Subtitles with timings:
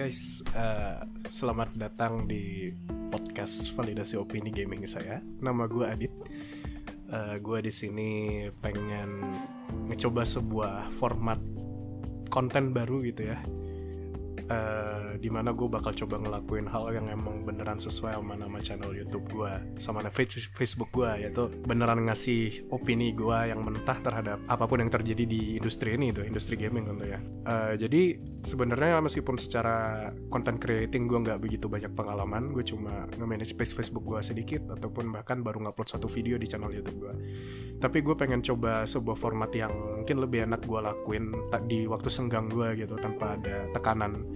[0.00, 2.72] guys, uh, selamat datang di
[3.12, 5.20] podcast validasi opini gaming saya.
[5.20, 6.14] Nama gue Adit.
[7.12, 8.10] Uh, gue di sini
[8.64, 9.36] pengen
[9.92, 11.36] ngecoba sebuah format
[12.32, 13.44] konten baru gitu ya
[14.50, 18.92] uh, di mana gue bakal coba ngelakuin hal yang emang beneran sesuai sama nama channel
[18.94, 24.80] YouTube gue sama Facebook gue yaitu beneran ngasih opini gue yang mentah terhadap apa pun
[24.82, 27.20] yang terjadi di industri ini itu industri gaming tentu ya.
[27.46, 33.52] Uh, jadi sebenarnya meskipun secara content creating gue nggak begitu banyak pengalaman gue cuma nge-manage
[33.52, 37.14] space Facebook gue sedikit ataupun bahkan baru ngupload satu video di channel YouTube gue
[37.80, 41.32] tapi gue pengen coba sebuah format yang mungkin lebih enak gue lakuin
[41.64, 44.29] di waktu senggang gue gitu tanpa ada tekanan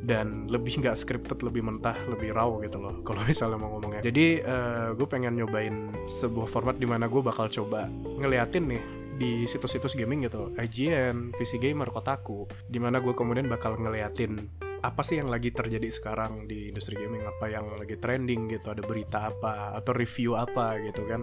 [0.00, 4.02] dan lebih nggak scripted lebih mentah lebih raw gitu loh kalau misalnya mau ngomongnya.
[4.02, 8.82] Jadi uh, eh, gue pengen nyobain sebuah format di mana gue bakal coba ngeliatin nih
[9.20, 14.48] di situs-situs gaming gitu IGN, PC Gamer, Kotaku di mana gue kemudian bakal ngeliatin
[14.80, 18.80] apa sih yang lagi terjadi sekarang di industri gaming apa yang lagi trending gitu ada
[18.80, 21.20] berita apa atau review apa gitu kan.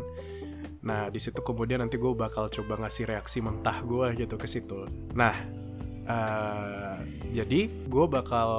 [0.85, 4.85] Nah di situ kemudian nanti gue bakal coba ngasih reaksi mentah gue gitu ke situ.
[5.17, 5.33] Nah
[6.05, 8.49] uh, jadi gue bakal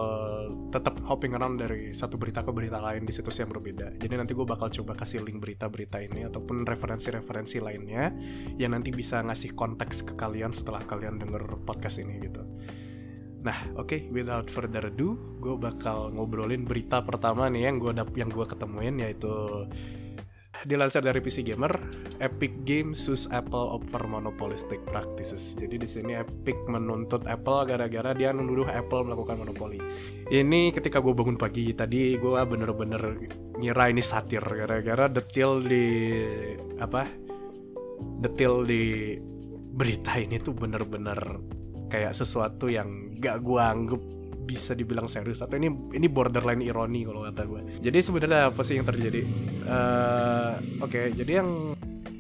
[0.69, 3.97] tetap hopping around dari satu berita ke berita lain di situs yang berbeda.
[3.97, 8.13] Jadi nanti gue bakal coba kasih link berita-berita ini ataupun referensi-referensi lainnya
[8.61, 12.45] yang nanti bisa ngasih konteks ke kalian setelah kalian denger podcast ini gitu.
[13.39, 18.29] Nah, oke, okay, without further ado, gue bakal ngobrolin berita pertama nih yang gue yang
[18.29, 19.31] gue ketemuin yaitu
[20.67, 21.71] dilansir dari PC Gamer,
[22.19, 25.55] Epic Games sus Apple over monopolistic practices.
[25.55, 29.79] Jadi di sini Epic menuntut Apple gara-gara dia menuduh Apple melakukan monopoli.
[30.27, 33.03] Ini ketika gue bangun pagi tadi gue bener-bener
[33.61, 35.87] ngira ini satir gara-gara detail di
[36.83, 37.07] apa?
[38.19, 39.15] Detail di
[39.79, 41.19] berita ini tuh bener-bener
[41.87, 44.03] kayak sesuatu yang gak gue anggap
[44.49, 48.81] bisa dibilang serius atau ini ini borderline ironi kalau kata gue jadi sebenarnya apa sih
[48.81, 49.21] yang terjadi
[49.69, 51.77] uh, oke okay, jadi yang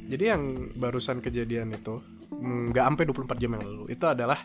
[0.08, 0.42] jadi yang
[0.76, 2.04] barusan kejadian itu
[2.38, 4.36] nggak sampai 24 jam yang lalu itu adalah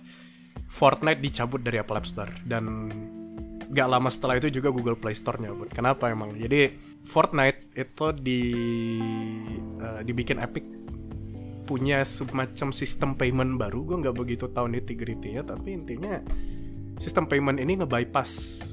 [0.72, 2.90] Fortnite dicabut dari Apple App Store dan
[3.74, 5.74] gak lama setelah itu juga Google Play Store nyabut.
[5.74, 6.38] Kenapa emang?
[6.38, 8.42] Jadi Fortnite itu di
[9.82, 10.66] uh, dibikin Epic
[11.66, 13.82] punya semacam sistem payment baru.
[13.82, 16.22] Gue nggak begitu tahu nitty gritty-nya, tapi intinya
[17.04, 18.64] sistem payment ini nge-bypass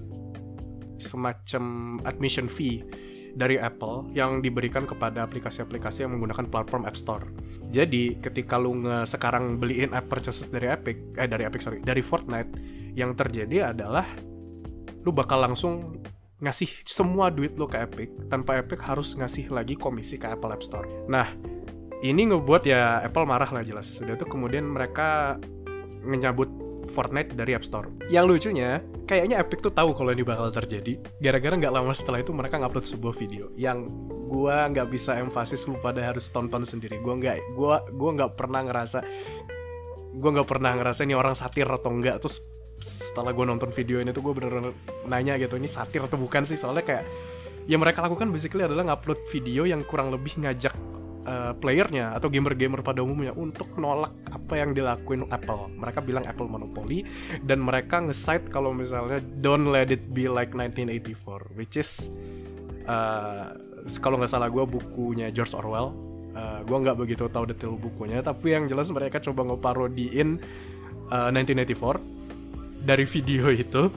[1.03, 2.87] semacam admission fee
[3.35, 7.27] dari Apple yang diberikan kepada aplikasi-aplikasi yang menggunakan platform App Store.
[7.75, 12.03] Jadi ketika lu nge sekarang beliin app purchases dari Epic, eh dari Epic sorry, dari
[12.03, 12.53] Fortnite,
[12.95, 14.07] yang terjadi adalah
[15.03, 15.99] lu bakal langsung
[16.41, 20.67] ngasih semua duit lu ke Epic tanpa Epic harus ngasih lagi komisi ke Apple App
[20.67, 20.87] Store.
[21.07, 21.31] Nah,
[22.03, 23.87] ini ngebuat ya Apple marah lah jelas.
[23.87, 25.39] Sudah itu kemudian mereka
[26.03, 26.60] menyambut
[26.91, 27.87] Fortnite dari App Store.
[28.11, 30.99] Yang lucunya, kayaknya Epic tuh tahu kalau ini bakal terjadi.
[31.23, 33.87] Gara-gara nggak lama setelah itu mereka ngupload sebuah video yang
[34.27, 36.99] gua nggak bisa emphasis lu pada harus tonton sendiri.
[36.99, 38.99] Gua nggak, gua gua nggak pernah ngerasa,
[40.19, 42.19] gua nggak pernah ngerasa ini orang satir atau enggak.
[42.19, 42.43] Terus
[42.81, 44.73] setelah gue nonton video ini tuh gue bener-bener
[45.05, 47.05] nanya gitu ini satir atau bukan sih soalnya kayak
[47.69, 50.73] yang mereka lakukan basically adalah ngupload video yang kurang lebih ngajak
[51.31, 55.71] uh, playernya atau gamer-gamer pada umumnya untuk nolak apa yang dilakuin Apple.
[55.79, 57.07] Mereka bilang Apple monopoli
[57.47, 62.11] dan mereka nge-cite kalau misalnya don't let it be like 1984, which is
[62.91, 63.55] uh,
[64.03, 65.95] kalau nggak salah gue bukunya George Orwell.
[66.31, 70.39] Uh, gue nggak begitu tahu detail bukunya, tapi yang jelas mereka coba ngeparodiin
[71.11, 73.91] uh, 1984 dari video itu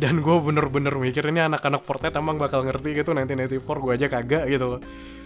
[0.00, 4.44] dan gue bener-bener mikir ini anak-anak Fortnite emang bakal ngerti gitu 1984 gue aja kagak
[4.48, 4.80] gitu loh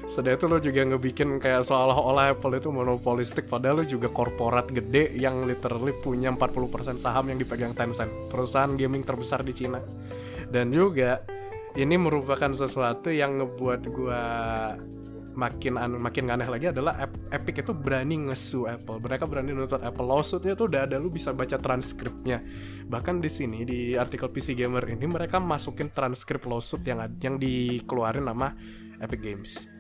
[0.07, 5.11] Sedih itu lo juga ngebikin kayak seolah-olah Apple itu monopolistik padahal lo juga korporat gede
[5.19, 9.83] yang literally punya 40% saham yang dipegang Tencent, perusahaan gaming terbesar di Cina.
[10.47, 11.27] Dan juga
[11.75, 14.23] ini merupakan sesuatu yang ngebuat gue
[15.37, 18.99] makin an makin aneh lagi adalah Epic itu berani ngesu Apple.
[18.99, 22.41] Mereka berani nuntut Apple lawsuitnya tuh udah ada lu bisa baca transkripnya.
[22.89, 28.25] Bahkan di sini di artikel PC Gamer ini mereka masukin transkrip lawsuit yang yang dikeluarin
[28.25, 28.57] nama
[28.99, 29.77] Epic Games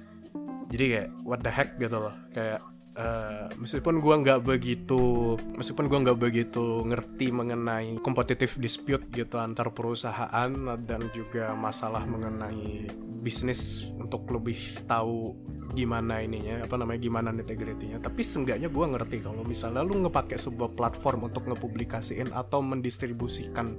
[0.70, 2.60] jadi kayak what the heck gitu loh kayak
[2.96, 9.70] uh, meskipun gue nggak begitu meskipun gue nggak begitu ngerti mengenai kompetitif dispute gitu antar
[9.70, 10.50] perusahaan
[10.82, 12.88] dan juga masalah mengenai
[13.20, 15.34] bisnis untuk lebih tahu
[15.76, 20.72] gimana ininya apa namanya gimana integritinya tapi seenggaknya gue ngerti kalau misalnya lu ngepake sebuah
[20.72, 23.76] platform untuk ngepublikasiin atau mendistribusikan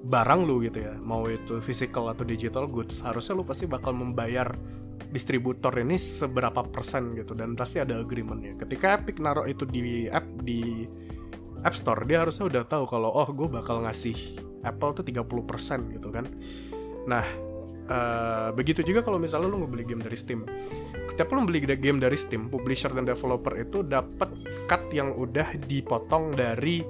[0.00, 0.96] barang lu gitu ya.
[0.96, 4.48] Mau itu physical atau digital goods harusnya lu pasti bakal membayar
[5.12, 7.36] distributor ini seberapa persen gitu.
[7.36, 8.56] Dan pasti ada agreementnya.
[8.56, 10.88] Ketika Epic naruh itu di app di
[11.60, 14.16] App Store dia harusnya udah tahu kalau oh gue bakal ngasih
[14.64, 16.24] Apple tuh 30% gitu kan.
[17.04, 17.26] Nah
[17.92, 20.48] uh, begitu juga kalau misalnya lu ngebeli game dari Steam.
[21.12, 24.32] Ketika lu beli game dari Steam publisher dan developer itu dapat
[24.64, 26.80] cut yang udah dipotong dari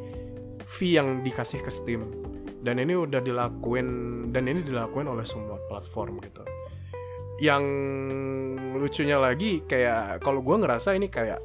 [0.70, 2.29] fee yang dikasih ke Steam
[2.60, 3.88] dan ini udah dilakuin
[4.30, 6.44] dan ini dilakuin oleh semua platform gitu
[7.40, 7.64] yang
[8.76, 11.40] lucunya lagi kayak kalau gue ngerasa ini kayak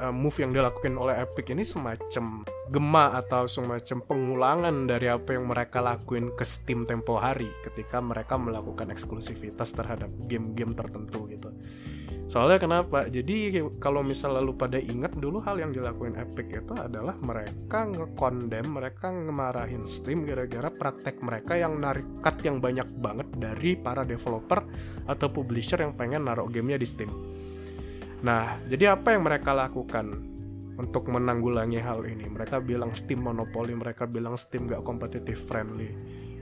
[0.00, 5.46] uh, move yang dilakukan oleh Epic ini semacam gema atau semacam pengulangan dari apa yang
[5.46, 11.52] mereka lakuin ke Steam tempo hari ketika mereka melakukan eksklusivitas terhadap game-game tertentu gitu.
[12.24, 13.04] Soalnya kenapa?
[13.04, 18.64] Jadi kalau misalnya lu pada ingat dulu hal yang dilakuin Epic itu adalah mereka ngekondem,
[18.64, 24.64] mereka ngemarahin Steam gara-gara praktek mereka yang narik cut yang banyak banget dari para developer
[25.04, 27.12] atau publisher yang pengen naruh gamenya di Steam.
[28.24, 30.16] Nah, jadi apa yang mereka lakukan
[30.80, 32.24] untuk menanggulangi hal ini?
[32.24, 35.92] Mereka bilang Steam monopoli, mereka bilang Steam gak competitive friendly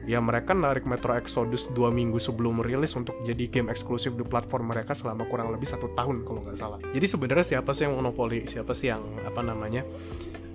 [0.05, 4.75] ya mereka narik Metro Exodus dua minggu sebelum rilis untuk jadi game eksklusif di platform
[4.75, 6.79] mereka selama kurang lebih satu tahun kalau nggak salah.
[6.91, 8.45] Jadi sebenarnya siapa sih yang monopoli?
[8.47, 9.83] Siapa sih yang apa namanya?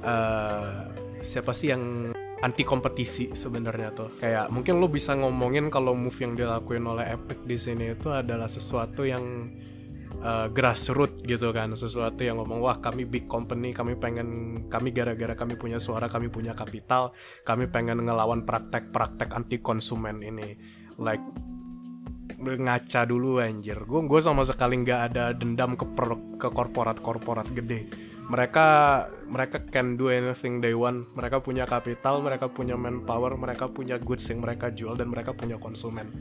[0.03, 0.91] Uh,
[1.25, 6.37] siapa sih yang anti kompetisi sebenarnya tuh kayak mungkin lo bisa ngomongin kalau move yang
[6.37, 9.49] dilakuin oleh Epic di sini itu adalah sesuatu yang
[10.23, 14.27] uh, grassroots gitu kan sesuatu yang ngomong wah kami big company kami pengen
[14.67, 17.13] kami gara-gara kami punya suara kami punya kapital
[17.43, 20.57] kami pengen ngelawan praktek-praktek anti konsumen ini.
[20.97, 21.23] Like
[22.37, 23.81] ngaca dulu anjir.
[23.85, 27.89] Gue gue sama sekali nggak ada dendam ke per, ke korporat korporat gede
[28.27, 28.67] mereka
[29.27, 31.07] mereka can do anything they want.
[31.15, 35.55] Mereka punya kapital mereka punya manpower mereka punya goods yang mereka jual dan mereka punya
[35.55, 36.11] konsumen.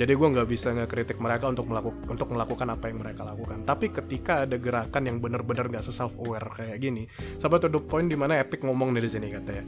[0.00, 3.68] Jadi gue nggak bisa ngekritik mereka untuk melakukan untuk melakukan apa yang mereka lakukan.
[3.68, 7.04] Tapi ketika ada gerakan yang benar-benar nggak self aware kayak gini
[7.36, 9.64] sampai to the point di mana Epic ngomong dari sini katanya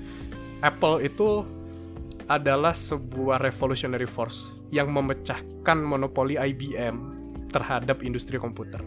[0.64, 1.44] Apple itu
[2.30, 6.96] adalah sebuah revolutionary force yang memecahkan monopoli IBM
[7.52, 8.80] terhadap industri komputer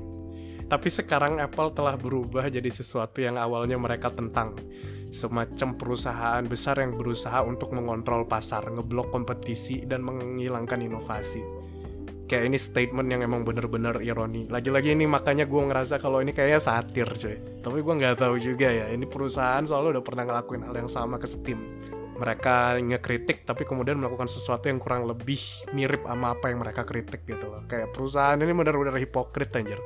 [0.65, 4.57] tapi sekarang Apple telah berubah jadi sesuatu yang awalnya mereka tentang.
[5.13, 11.39] Semacam perusahaan besar yang berusaha untuk mengontrol pasar, ngeblok kompetisi, dan menghilangkan inovasi.
[12.25, 14.49] Kayak ini statement yang emang bener-bener ironi.
[14.49, 17.37] Lagi-lagi ini makanya gue ngerasa kalau ini kayaknya satir cuy.
[17.61, 18.89] Tapi gue nggak tahu juga ya.
[18.89, 21.61] Ini perusahaan soalnya udah pernah ngelakuin hal yang sama ke Steam
[22.15, 25.39] mereka ngekritik tapi kemudian melakukan sesuatu yang kurang lebih
[25.75, 29.79] mirip sama apa yang mereka kritik gitu loh kayak perusahaan ini benar-benar hipokrit anjir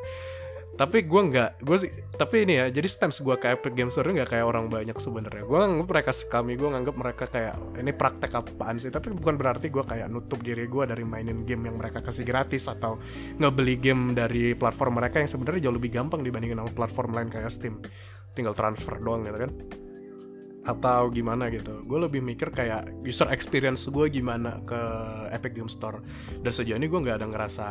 [0.80, 4.08] tapi gue nggak gue sih tapi ini ya jadi stance gue kayak Epic Games Store
[4.08, 5.44] nggak kayak orang banyak sebenarnya.
[5.44, 8.88] Gue nganggap mereka sekami gue nganggap mereka kayak ini praktek apaan sih?
[8.88, 12.72] Tapi bukan berarti gue kayak nutup diri gue dari mainin game yang mereka kasih gratis
[12.72, 12.96] atau
[13.44, 17.52] ngebeli game dari platform mereka yang sebenarnya jauh lebih gampang dibandingin sama platform lain kayak
[17.52, 17.84] Steam.
[18.32, 19.52] Tinggal transfer doang gitu kan.
[20.64, 21.84] Atau gimana gitu.
[21.84, 24.80] Gue lebih mikir kayak user experience gue gimana ke
[25.36, 26.00] Epic Games Store.
[26.40, 27.66] Dan sejauh ini gue nggak ada ngerasa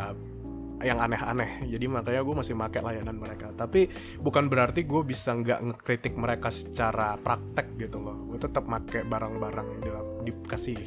[0.83, 1.67] yang aneh-aneh.
[1.67, 3.51] Jadi makanya gue masih pakai layanan mereka.
[3.51, 3.91] Tapi
[4.23, 8.15] bukan berarti gue bisa nggak ngekritik mereka secara praktek gitu loh.
[8.31, 9.91] Gue tetap pakai barang-barang yang di,
[10.31, 10.79] dikasih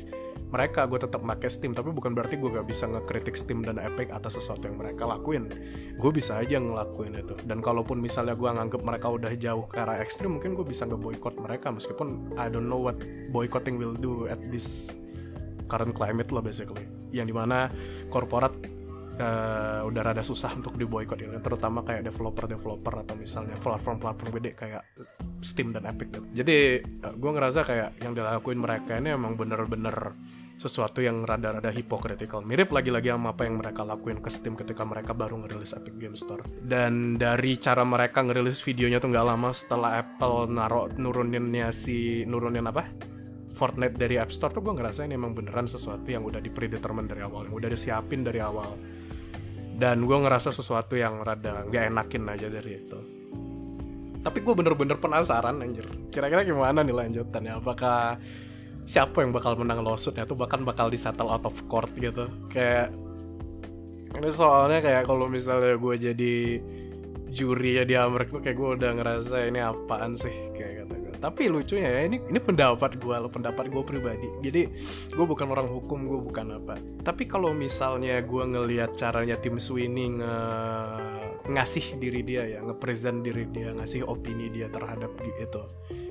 [0.51, 0.87] mereka.
[0.87, 1.75] Gue tetap pakai Steam.
[1.75, 5.47] Tapi bukan berarti gue gak bisa ngekritik Steam dan Epic atas sesuatu yang mereka lakuin.
[5.99, 7.35] Gue bisa aja ngelakuin itu.
[7.43, 11.39] Dan kalaupun misalnya gue nganggep mereka udah jauh ke arah ekstrim mungkin gue bisa ngeboikot
[11.39, 11.71] mereka.
[11.71, 12.99] Meskipun I don't know what
[13.31, 14.95] boycotting will do at this
[15.71, 16.83] current climate lah basically.
[17.11, 17.71] Yang di mana
[18.11, 18.55] korporat
[19.19, 24.83] uh, udah rada susah untuk diboykot ya terutama kayak developer-developer atau misalnya platform-platform gede kayak
[25.41, 26.21] Steam dan Epic gitu.
[26.31, 30.13] Jadi uh, eh, gue ngerasa kayak yang dilakuin mereka ini emang bener-bener
[30.61, 32.45] sesuatu yang rada-rada hipokritical.
[32.45, 36.13] Mirip lagi-lagi sama apa yang mereka lakuin ke Steam ketika mereka baru ngerilis Epic Game
[36.13, 36.45] Store.
[36.61, 42.69] Dan dari cara mereka ngerilis videonya tuh nggak lama setelah Apple naro nuruninnya si nurunin
[42.69, 42.85] apa?
[43.57, 47.09] Fortnite dari App Store tuh gue ngerasa ini emang beneran sesuatu yang udah di predetermine
[47.09, 49.00] dari awal, yang udah disiapin dari awal
[49.77, 52.99] dan gue ngerasa sesuatu yang rada gak enakin aja dari itu.
[54.21, 55.89] Tapi gue bener-bener penasaran anjir.
[56.13, 57.57] Kira-kira gimana nih lanjutannya?
[57.57, 58.21] Apakah
[58.85, 60.29] siapa yang bakal menang lawsuitnya?
[60.29, 62.29] Tuh bahkan bakal disettle out of court gitu?
[62.53, 62.93] Kayak
[64.11, 66.35] ini soalnya kayak kalau misalnya gue jadi
[67.31, 70.35] juri ya di Amerika tuh kayak gue udah ngerasa ini apaan sih?
[70.53, 74.25] Kayak kata tapi lucunya ya ini ini pendapat gue lo pendapat gue pribadi.
[74.41, 74.61] Jadi
[75.13, 76.81] gue bukan orang hukum gue bukan apa.
[77.05, 80.35] Tapi kalau misalnya gue ngelihat caranya tim Sweeney nge
[81.45, 85.61] ngasih diri dia ya ngepresent diri dia ngasih opini dia terhadap itu.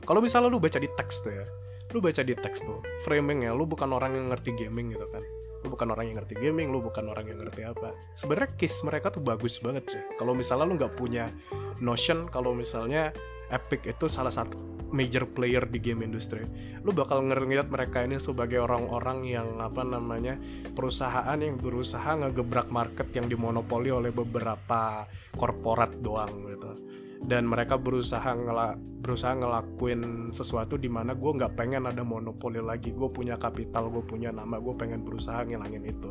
[0.07, 1.47] Kalau misalnya lu baca di teks tuh ya
[1.90, 5.26] lu baca di teks tuh framingnya lu bukan orang yang ngerti gaming gitu kan.
[5.67, 7.99] Lu bukan orang yang ngerti gaming lu bukan orang yang ngerti apa.
[8.14, 10.02] Sebenarnya case mereka tuh bagus banget sih.
[10.14, 11.35] Kalau misalnya lu nggak punya
[11.83, 13.11] notion kalau misalnya
[13.50, 16.44] Epic itu salah satu major player di game industry
[16.80, 20.37] lu bakal ngeliat mereka ini sebagai orang-orang yang apa namanya
[20.73, 25.04] perusahaan yang berusaha ngegebrak market yang dimonopoli oleh beberapa
[25.37, 26.73] korporat doang gitu.
[27.20, 32.97] Dan mereka berusaha ngela berusaha ngelakuin sesuatu di mana gue nggak pengen ada monopoli lagi.
[32.97, 36.11] Gue punya kapital gue punya nama gue pengen berusaha ngilangin itu.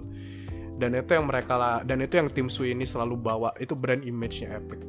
[0.80, 3.50] Dan itu yang mereka dan itu yang tim Sui ini selalu bawa.
[3.58, 4.80] Itu brand image-nya Epic.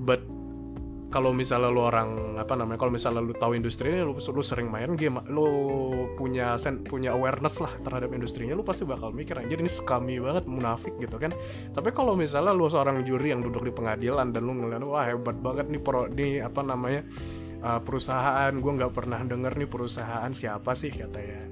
[0.00, 0.24] But
[1.08, 4.68] kalau misalnya lu orang apa namanya kalau misalnya lu tahu industri ini lu, lu sering
[4.68, 5.48] main game lu
[6.20, 10.44] punya sen, punya awareness lah terhadap industrinya lu pasti bakal mikir anjir ini scummy banget
[10.44, 11.32] munafik gitu kan.
[11.72, 15.40] Tapi kalau misalnya lu seorang juri yang duduk di pengadilan dan lu ngeliat wah hebat
[15.40, 17.02] banget nih pro nih apa namanya
[17.64, 21.48] uh, perusahaan gue nggak pernah denger nih perusahaan siapa sih katanya.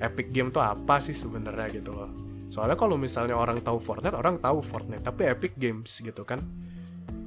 [0.00, 2.10] Epic Game tuh apa sih sebenarnya gitu loh.
[2.48, 6.40] Soalnya kalau misalnya orang tahu Fortnite orang tahu Fortnite tapi Epic Games gitu kan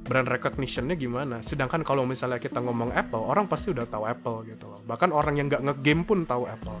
[0.08, 1.44] brand recognitionnya gimana.
[1.44, 4.80] Sedangkan kalau misalnya kita ngomong Apple orang pasti udah tahu Apple gitu loh.
[4.82, 6.80] Bahkan orang yang nggak ngegame pun tahu Apple.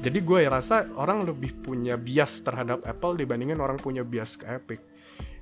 [0.00, 4.80] Jadi gue rasa orang lebih punya bias terhadap Apple dibandingin orang punya bias ke Epic.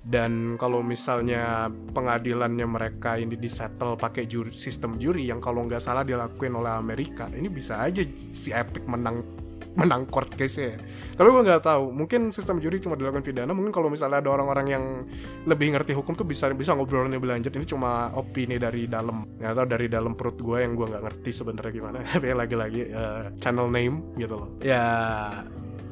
[0.05, 6.05] Dan kalau misalnya pengadilannya mereka ini disettle pakai juri, sistem juri yang kalau nggak salah
[6.05, 9.25] dilakuin oleh Amerika ini bisa aja si Epic menang
[9.75, 10.75] menang court case ya.
[11.19, 14.67] Tapi gue nggak tahu mungkin sistem juri cuma dilakukan pidana mungkin kalau misalnya ada orang-orang
[14.71, 14.85] yang
[15.45, 19.51] lebih ngerti hukum tuh bisa bisa ngobrolin lebih lanjut ini cuma opini dari dalam ya
[19.51, 21.99] atau dari dalam perut gue yang gue nggak ngerti sebenarnya gimana.
[22.15, 24.49] Tapi lagi-lagi uh, channel name gitu loh.
[24.63, 24.87] Ya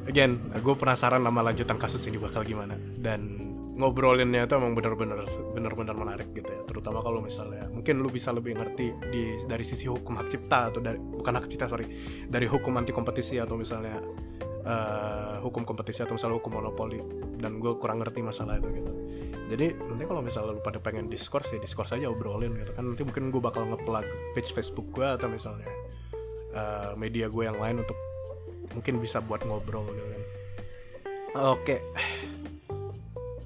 [0.07, 2.79] again gue penasaran sama lanjutan kasus ini bakal gimana.
[2.79, 6.61] Dan ngobrolinnya itu emang bener-bener bener-bener menarik gitu ya.
[6.69, 10.79] Terutama kalau misalnya mungkin lu bisa lebih ngerti di dari sisi hukum hak cipta atau
[10.79, 11.89] dari bukan hak cipta sorry
[12.29, 13.97] dari hukum anti kompetisi atau misalnya
[14.65, 17.01] uh, hukum kompetisi atau misalnya hukum monopoli.
[17.41, 18.91] Dan gue kurang ngerti masalah itu gitu.
[19.49, 22.85] Jadi nanti kalau misalnya lu pada pengen discourse ya discourse aja obrolin gitu kan.
[22.85, 24.05] Nanti mungkin gue bakal ngeplug
[24.37, 25.65] page Facebook gue atau misalnya
[26.53, 27.97] uh, media gue yang lain untuk
[28.77, 30.23] mungkin bisa buat ngobrol gitu kan.
[31.33, 31.81] Oke.
[31.81, 32.52] okay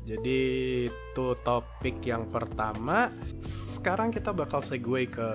[0.08, 0.40] jadi
[0.88, 3.12] itu topik yang pertama.
[3.44, 5.28] Sekarang kita bakal segue ke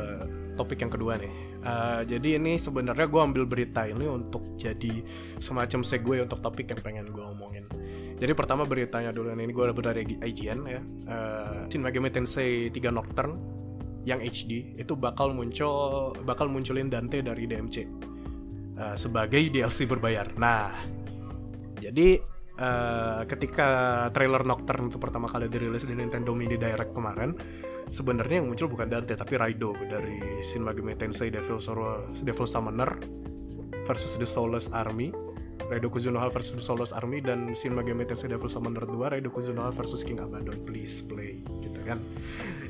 [0.57, 1.35] topik yang kedua nih.
[1.63, 5.05] Uh, jadi ini sebenarnya gue ambil berita ini untuk jadi
[5.39, 7.69] semacam segue untuk topik yang pengen gue omongin.
[8.17, 10.81] Jadi pertama beritanya dulu ini gue dapat dari IGN ya.
[11.05, 13.37] Uh, Shin Megami Tensei 3 Nocturne
[14.09, 17.77] yang HD itu bakal muncul bakal munculin Dante dari DMC
[18.81, 20.33] uh, sebagai DLC berbayar.
[20.41, 20.75] Nah,
[21.79, 23.69] jadi uh, ketika
[24.11, 27.33] trailer Nocturne itu pertama kali dirilis di Nintendo Mini Direct kemarin
[27.89, 32.91] sebenarnya yang muncul bukan Dante tapi Raido dari Shin Megami Tensei Devil, Soro, Devil Summoner
[33.85, 35.13] versus The Soulless Army
[35.69, 39.73] Raido Kuzunoha versus The Soulless Army dan Shin Megami Tensei Devil Summoner 2 Raido Kuzunoha
[39.73, 42.01] versus King Abaddon please play gitu kan.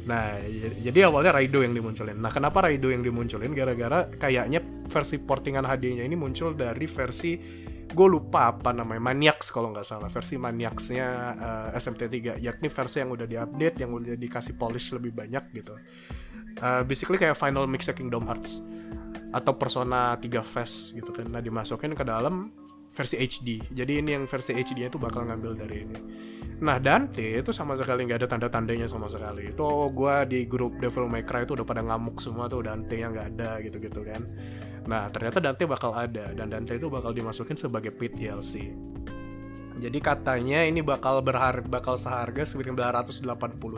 [0.06, 0.38] Nah
[0.82, 2.18] jadi awalnya Raido yang dimunculin.
[2.18, 3.54] Nah kenapa Raido yang dimunculin?
[3.54, 7.61] Gara-gara kayaknya versi portingan HD-nya ini muncul dari versi
[7.92, 10.08] gue lupa apa namanya Maniacs kalau nggak salah.
[10.08, 15.12] Versi Maniacsnya uh, eh, SMT3 yakni versi yang udah diupdate yang udah dikasih polish lebih
[15.12, 15.76] banyak gitu.
[16.60, 18.64] Uh, basically kayak final mix Kingdom Hearts.
[19.32, 21.28] Atau Persona 3 Fest gitu kan.
[21.28, 22.52] Nah dimasukin ke dalam
[22.92, 25.98] versi HD jadi ini yang versi HD itu bakal ngambil dari ini
[26.62, 31.10] nah Dante itu sama sekali nggak ada tanda-tandanya sama sekali itu gue di grup Devil
[31.10, 34.22] May Cry itu udah pada ngamuk semua tuh Dante yang nggak ada gitu-gitu kan
[34.82, 38.74] Nah, ternyata Dante bakal ada dan Dante itu bakal dimasukin sebagai DLC.
[39.82, 43.26] Jadi katanya ini bakal berharga bakal seharga 980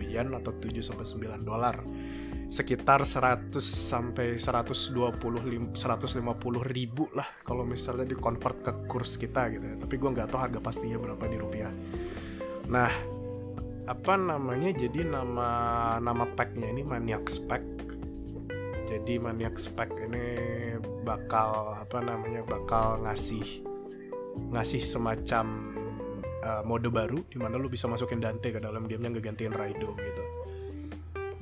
[0.04, 1.80] yen atau 7 sampai 9 dolar.
[2.53, 5.77] Sekitar 100 sampai 120 150
[6.65, 9.77] ribu lah kalau misalnya di convert ke kurs kita gitu ya.
[9.81, 11.73] Tapi gue nggak tahu harga pastinya berapa di rupiah.
[12.71, 12.93] Nah,
[13.85, 14.71] apa namanya?
[14.73, 15.51] Jadi nama
[15.99, 17.75] nama packnya ini Maniac Pack
[18.95, 20.39] jadi maniak spek ini
[21.03, 23.65] bakal apa namanya bakal ngasih
[24.55, 25.75] ngasih semacam
[26.45, 29.97] uh, mode baru di mana lu bisa masukin Dante ke dalam game yang ngegantiin Raido
[29.99, 30.23] gitu.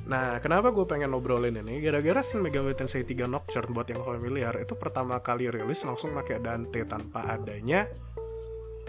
[0.02, 1.78] Nah, kenapa gue pengen ngobrolin ini?
[1.78, 6.42] Gara-gara Shin Megami Tensei 3 Nocturne buat yang familiar itu pertama kali rilis langsung pakai
[6.42, 7.86] Dante tanpa adanya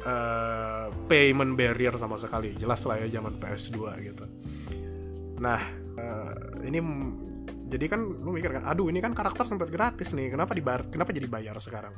[0.01, 2.57] uh, payment barrier sama sekali.
[2.57, 4.25] Jelas lah ya zaman PS2 gitu.
[5.37, 5.61] Nah,
[6.01, 6.33] uh,
[6.65, 6.79] ini
[7.73, 11.09] jadi kan lu mikir kan aduh ini kan karakter sempat gratis nih kenapa dibayar kenapa
[11.09, 11.97] jadi bayar sekarang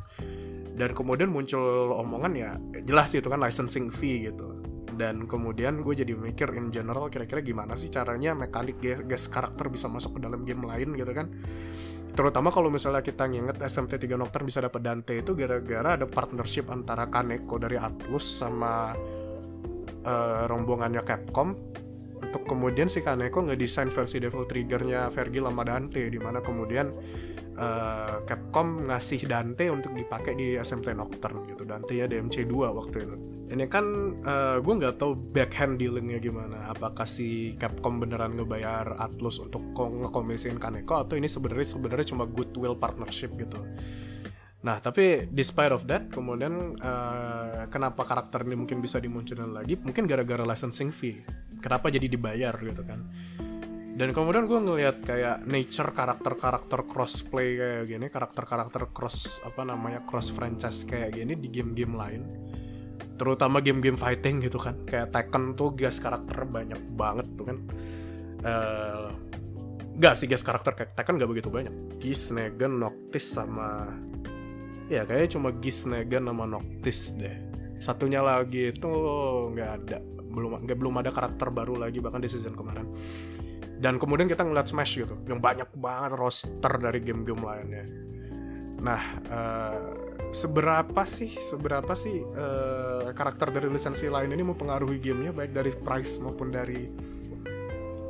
[0.76, 2.56] dan kemudian muncul omongan ya
[2.88, 4.55] jelas itu kan licensing fee gitu
[4.96, 9.92] dan kemudian gue jadi mikir in general kira-kira gimana sih caranya mekanik gas karakter bisa
[9.92, 11.30] masuk ke dalam game lain gitu kan.
[12.16, 17.12] Terutama kalau misalnya kita nginget SMT3 Nocturne bisa dapat Dante itu gara-gara ada partnership antara
[17.12, 18.96] Kaneko dari Atlus sama
[20.08, 21.52] uh, rombongannya Capcom
[22.20, 26.92] untuk kemudian si Kaneko ngedesain versi Devil Triggernya Vergil sama Dante di mana kemudian
[27.60, 31.64] uh, Capcom ngasih Dante untuk dipakai di SMT Nocturne gitu.
[31.68, 33.16] Dante ya DMC 2 waktu itu.
[33.46, 33.86] Ini kan
[34.26, 36.72] uh, gue nggak tahu backhand dealingnya gimana.
[36.72, 42.74] Apakah si Capcom beneran ngebayar Atlus untuk ngekomisiin Kaneko atau ini sebenarnya sebenarnya cuma goodwill
[42.76, 43.62] partnership gitu
[44.66, 49.78] Nah, tapi despite of that, kemudian uh, kenapa karakter ini mungkin bisa dimunculkan lagi?
[49.78, 51.22] Mungkin gara-gara licensing fee.
[51.62, 53.06] Kenapa jadi dibayar gitu kan?
[53.96, 60.34] Dan kemudian gue ngelihat kayak nature karakter-karakter crossplay kayak gini, karakter-karakter cross apa namanya cross
[60.34, 62.22] franchise kayak gini di game-game lain,
[63.16, 67.58] terutama game-game fighting gitu kan, kayak Tekken tuh gas karakter banyak banget tuh kan.
[68.44, 69.10] Uh,
[69.96, 71.72] Gak sih gas karakter kayak Tekken gak begitu banyak.
[72.04, 73.96] Geese, Negan, Noctis sama
[74.92, 77.36] ya kayaknya cuma Gisnegan sama Noctis deh.
[77.82, 78.92] Satunya lagi itu
[79.51, 79.98] nggak ada.
[80.32, 82.86] Belum nggak belum ada karakter baru lagi bahkan di season kemarin.
[83.75, 87.86] Dan kemudian kita ngeliat Smash gitu yang banyak banget roster dari game-game lainnya.
[88.80, 89.80] Nah uh,
[90.32, 96.24] seberapa sih seberapa sih uh, karakter dari lisensi lain ini mempengaruhi gamenya baik dari price
[96.24, 96.88] maupun dari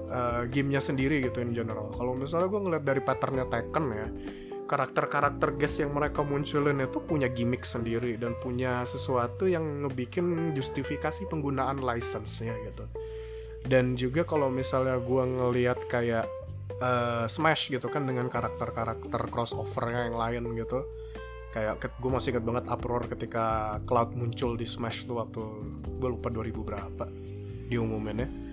[0.09, 1.89] uh, gamenya sendiri gitu in general?
[1.97, 4.07] Kalau misalnya gue ngeliat dari patternnya Tekken ya
[4.65, 11.29] karakter-karakter guest yang mereka munculin itu punya gimmick sendiri dan punya sesuatu yang ngebikin justifikasi
[11.29, 12.85] penggunaan license-nya gitu.
[13.65, 16.25] Dan juga kalau misalnya gue ngeliat kayak
[16.81, 20.85] uh, Smash gitu kan dengan karakter-karakter crossover yang lain gitu.
[21.55, 25.41] Kayak gue masih inget banget uproar ketika Cloud muncul di Smash tuh waktu
[25.87, 27.05] gue lupa 2000 berapa
[27.65, 28.44] diumuminnya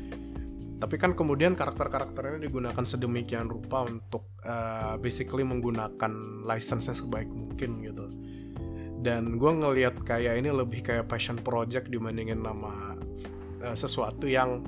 [0.82, 7.86] tapi kan kemudian karakter-karakter ini digunakan sedemikian rupa untuk uh, basically menggunakan license-nya sebaik mungkin
[7.86, 8.10] gitu.
[8.98, 12.98] Dan gue ngelihat kayak ini lebih kayak passion project dibandingin nama
[13.62, 14.66] uh, sesuatu yang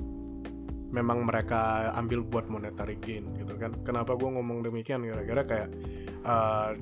[0.95, 3.75] memang mereka ambil buat monetary gain gitu kan.
[3.83, 5.03] Kenapa gue ngomong demikian?
[5.03, 5.69] Gara-gara kayak
[6.23, 6.79] uh,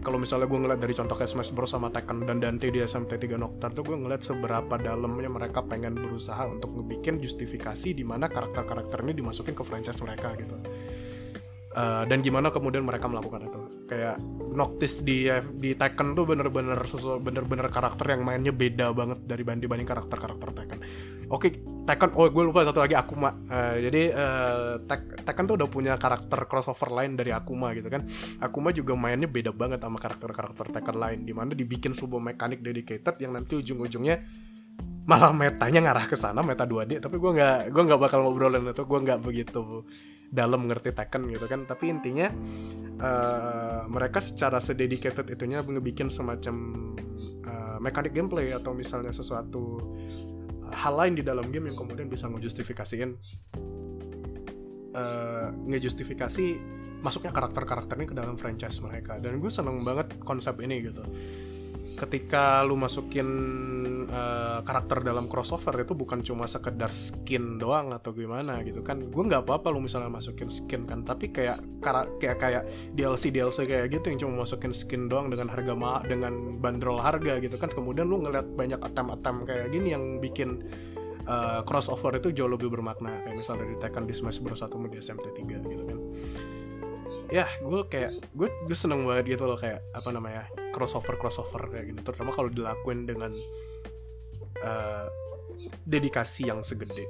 [0.00, 3.20] kalau misalnya gue ngeliat dari contoh kayak Smash Bros sama Tekken dan Dante di SMT
[3.20, 8.32] 3 Nocturne tuh gue ngeliat seberapa dalamnya mereka pengen berusaha untuk ngebikin justifikasi di mana
[8.32, 10.56] karakter-karakter ini dimasukin ke franchise mereka gitu
[11.76, 14.16] uh, dan gimana kemudian mereka melakukan itu kayak
[14.50, 16.78] Noctis di di Tekken tuh bener-bener
[17.22, 20.78] bener-bener karakter yang mainnya beda banget dari dibanding karakter-karakter Tekken.
[21.30, 23.34] Oke, Tekken oh gue lupa satu lagi Akuma.
[23.48, 28.06] Uh, jadi uh, Tek, Tekken tuh udah punya karakter crossover lain dari Akuma gitu kan.
[28.38, 33.18] Akuma juga mainnya beda banget sama karakter-karakter Tekken lain di mana dibikin sebuah mekanik dedicated
[33.18, 34.22] yang nanti ujung-ujungnya
[35.10, 38.84] malah metanya ngarah ke sana meta 2D tapi gue nggak gue nggak bakal ngobrolin itu
[38.86, 39.82] gue nggak begitu
[40.30, 42.30] dalam ngerti Tekken gitu kan tapi intinya
[43.02, 46.54] uh, mereka secara sededicated itunya ngebikin semacam
[47.42, 49.82] uh, mekanik gameplay atau misalnya sesuatu
[50.72, 53.10] hal lain di dalam game yang kemudian bisa ngejustifikasiin
[54.94, 56.46] uh, ngejustifikasi
[57.00, 59.16] masuknya karakter-karakternya ke dalam franchise mereka.
[59.16, 61.02] Dan gue seneng banget konsep ini gitu
[61.98, 63.28] ketika lu masukin
[64.08, 69.00] uh, karakter dalam crossover itu bukan cuma sekedar skin doang atau gimana gitu kan.
[69.08, 72.62] Gue nggak apa-apa lu misalnya masukin skin kan tapi kayak kayak kayak
[72.94, 77.40] DLC DLC kayak gitu yang cuma masukin skin doang dengan harga ma dengan bandrol harga
[77.40, 77.72] gitu kan.
[77.72, 80.64] Kemudian lu ngeliat banyak atam-atam kayak gini yang bikin
[81.24, 83.24] uh, crossover itu jauh lebih bermakna.
[83.24, 86.00] Kayak misalnya di Tekken di Smash Bros 1 di SMT 3 gitu kan
[87.30, 91.94] ya gue kayak gue gue seneng banget gitu loh kayak apa namanya crossover crossover kayak
[91.94, 92.00] gitu.
[92.10, 93.32] Terutama kalau dilakuin dengan
[94.66, 95.06] uh,
[95.86, 97.06] dedikasi yang segede.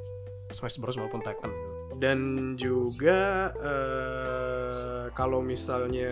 [0.50, 1.52] Smash Bros maupun Tekken.
[2.00, 6.10] Dan juga uh, kalau misalnya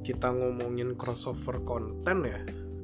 [0.00, 2.40] kita ngomongin crossover konten ya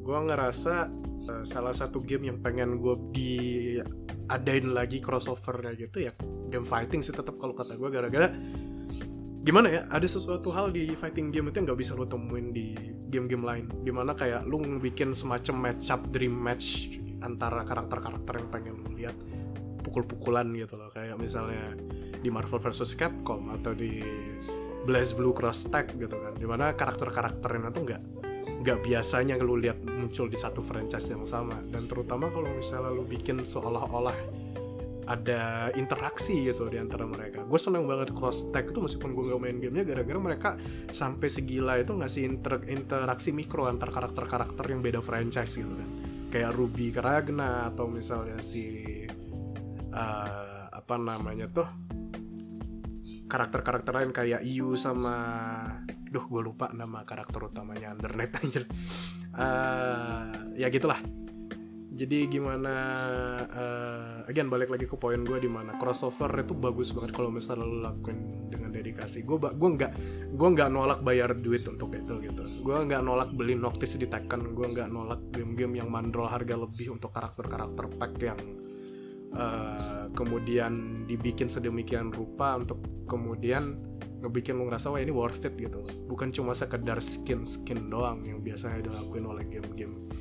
[0.06, 0.86] gue ngerasa
[1.26, 6.12] uh, salah satu game yang pengen gue diadain lagi crossovernya gitu ya
[6.46, 8.30] game fighting sih tetap kalau kata gue gara-gara
[9.46, 12.74] gimana ya ada sesuatu hal di fighting game itu yang nggak bisa lo temuin di
[13.06, 13.64] game-game lain.
[13.86, 18.90] Di mana kayak lo bikin semacam match up dream match antara karakter-karakter yang pengen lo
[18.90, 19.14] lihat
[19.86, 20.90] pukul-pukulan gitu loh.
[20.90, 21.78] Kayak misalnya
[22.18, 24.02] di Marvel vs Capcom atau di
[24.82, 26.34] Blaze Blue Cross Tag gitu kan.
[26.34, 28.02] Di mana karakter-karakternya tuh nggak
[28.66, 31.62] nggak biasanya lo lihat muncul di satu franchise yang sama.
[31.70, 34.18] Dan terutama kalau misalnya lo bikin seolah-olah
[35.06, 37.46] ada interaksi gitu di antara mereka.
[37.46, 40.50] Gue seneng banget cross tag itu meskipun gue gak main gamenya gara-gara mereka
[40.90, 45.90] sampai segila itu ngasih inter interaksi mikro antar karakter-karakter yang beda franchise gitu kan.
[46.34, 49.06] Kayak Ruby Ragna atau misalnya si
[49.94, 51.68] uh, apa namanya tuh
[53.26, 55.16] karakter-karakter lain kayak Yu sama
[56.06, 58.64] duh gue lupa nama karakter utamanya Undernet anjir
[59.34, 61.02] uh, ya gitulah
[61.96, 62.74] jadi gimana
[63.48, 67.64] uh, again balik lagi ke poin gue di mana crossover itu bagus banget kalau misalnya
[67.64, 69.24] lo lakuin dengan dedikasi.
[69.24, 69.92] Gue gue nggak
[70.36, 72.44] gue nggak nolak bayar duit untuk itu gitu.
[72.60, 74.52] Gue nggak nolak beli Noctis di Tekken.
[74.52, 78.40] Gue nggak nolak game-game yang mandrol harga lebih untuk karakter-karakter pack yang
[79.32, 82.76] uh, kemudian dibikin sedemikian rupa untuk
[83.08, 83.80] kemudian
[84.20, 85.80] ngebikin lu ngerasa wah ini worth it gitu.
[86.12, 90.12] Bukan cuma sekedar skin skin doang yang biasanya dilakuin oleh game-game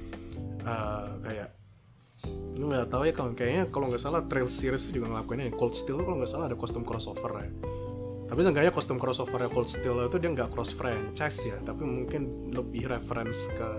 [0.63, 1.64] uh, kayak
[2.55, 5.99] lu nggak tahu ya kalau kayaknya kalau nggak salah Trail Series juga ngelakuinnya Cold Steel
[5.99, 7.51] kalau nggak salah ada kostum crossover ya.
[8.25, 12.51] Tapi seenggaknya kostum crossover ya Cold Steel itu dia nggak cross franchise ya tapi mungkin
[12.55, 13.69] lebih reference ke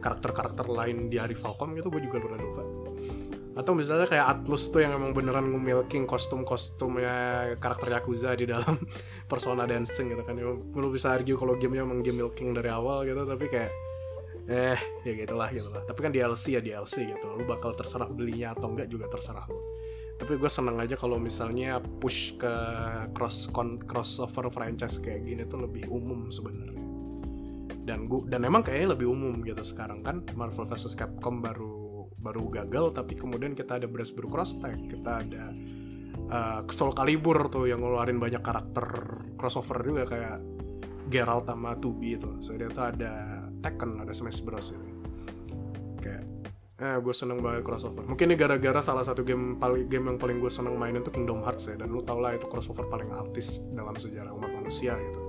[0.00, 2.64] karakter-karakter lain di hari Falcom gitu gue juga pernah lupa
[3.50, 8.78] atau misalnya kayak Atlus tuh yang emang beneran nge-milking kostum-kostumnya karakter Yakuza di dalam
[9.30, 10.38] persona dancing gitu kan.
[10.72, 13.68] Lu bisa argue kalau gamenya emang game milking dari awal gitu tapi kayak
[14.48, 17.26] eh ya gitulah gitu lah tapi kan DLC ya DLC gitu.
[17.36, 19.60] Lu bakal terserah belinya atau enggak juga terserah lu.
[20.20, 22.54] Tapi gue seneng aja kalau misalnya push ke
[23.16, 23.48] cross
[23.88, 26.84] crossover franchise kayak gini tuh lebih umum sebenarnya.
[27.80, 30.20] Dan gua dan emang kayaknya lebih umum gitu sekarang kan.
[30.36, 35.24] Marvel vs Capcom baru baru gagal tapi kemudian kita ada Brass Brew Cross Tag kita
[35.24, 35.56] ada
[36.28, 38.86] uh, Soul Calibur tuh yang ngeluarin banyak karakter
[39.40, 40.38] crossover juga kayak
[41.10, 42.38] Geralt sama Tubi itu.
[42.38, 44.72] So dia tuh ada Tekken ada Smash Bros.
[44.72, 44.90] ini.
[46.00, 46.24] Kayak
[46.80, 48.08] eh gue seneng banget crossover.
[48.08, 51.44] Mungkin ini gara-gara salah satu game paling game yang paling gue seneng mainin tuh Kingdom
[51.44, 55.20] Hearts ya dan lu tau lah itu crossover paling artis dalam sejarah umat manusia gitu.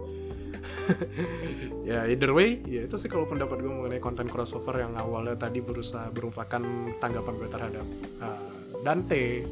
[1.90, 5.60] Ya either way ya itu sih kalau pendapat gue mengenai konten crossover yang awalnya tadi
[5.60, 6.62] berusaha merupakan
[7.04, 7.86] tanggapan gue terhadap
[8.24, 9.44] uh, Dante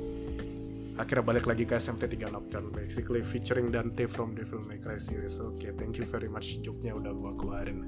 [1.00, 5.40] akhirnya balik lagi ke SMT 3 Nocturne basically featuring Dante from Devil May Cry series
[5.40, 7.88] oke okay, thank you very much joke-nya udah gua keluarin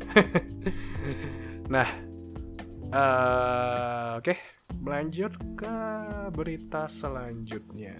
[1.76, 1.92] nah
[2.96, 4.40] uh, oke okay,
[4.80, 5.76] melanjut ke
[6.32, 8.00] berita selanjutnya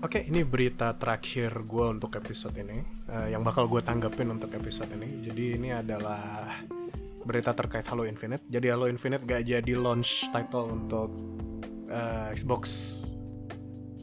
[0.00, 2.80] Oke, okay, ini berita terakhir gue untuk episode ini,
[3.12, 5.20] uh, yang bakal gue tanggapin untuk episode ini.
[5.20, 6.56] Jadi ini adalah
[7.20, 8.48] berita terkait Halo Infinite.
[8.48, 11.12] Jadi Halo Infinite gak jadi launch title untuk
[11.92, 12.64] uh, Xbox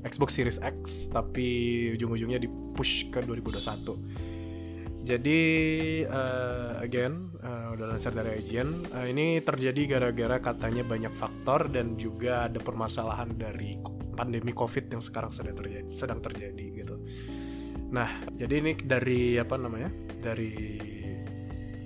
[0.06, 4.28] Xbox Series X tapi ujung-ujungnya di push ke 2021
[5.08, 5.42] jadi
[6.04, 11.96] uh, again uh, udah lansir dari IGN uh, ini terjadi gara-gara katanya banyak faktor dan
[11.96, 13.80] juga ada permasalahan dari
[14.20, 16.96] pandemi covid yang sekarang sedang terjadi sedang terjadi gitu.
[17.88, 19.88] Nah jadi ini dari apa namanya
[20.20, 20.76] dari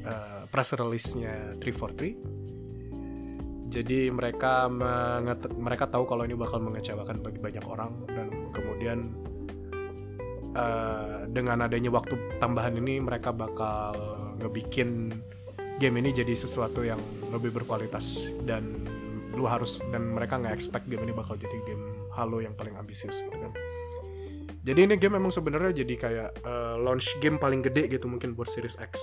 [0.02, 2.41] uh, press release-nya 343
[3.72, 4.68] jadi mereka
[5.56, 9.16] mereka tahu kalau ini bakal mengecewakan bagi banyak orang dan kemudian
[10.52, 13.96] uh, dengan adanya waktu tambahan ini mereka bakal
[14.44, 15.16] ngebikin
[15.80, 17.00] game ini jadi sesuatu yang
[17.32, 18.84] lebih berkualitas dan
[19.32, 23.24] lu harus dan mereka nggak expect game ini bakal jadi game Halo yang paling ambisius
[23.24, 23.56] gitu kan.
[24.62, 28.52] Jadi ini game memang sebenarnya jadi kayak uh, launch game paling gede gitu mungkin buat
[28.52, 29.00] Series X